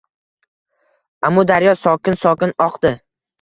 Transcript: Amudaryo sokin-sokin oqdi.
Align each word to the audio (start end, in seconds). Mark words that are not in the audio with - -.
Amudaryo 1.29 1.75
sokin-sokin 1.83 2.55
oqdi. 2.69 2.95